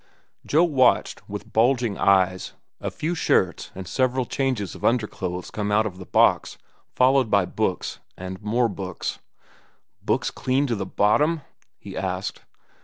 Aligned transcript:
Joe 0.47 0.63
watched, 0.63 1.29
with 1.29 1.53
bulging 1.53 1.95
eyes, 1.95 2.53
a 2.79 2.89
few 2.89 3.13
shirts 3.13 3.69
and 3.75 3.87
several 3.87 4.25
changes 4.25 4.73
of 4.73 4.83
underclothes 4.83 5.51
come 5.51 5.71
out 5.71 5.85
of 5.85 5.99
the 5.99 6.07
box, 6.07 6.57
followed 6.89 7.29
by 7.29 7.45
books, 7.45 7.99
and 8.17 8.41
more 8.41 8.67
books. 8.67 9.19
"Books 10.01 10.31
clean 10.31 10.65
to 10.65 10.75
the 10.75 10.87
bottom?" 10.87 11.41
he 11.77 11.95
asked. 11.95 12.41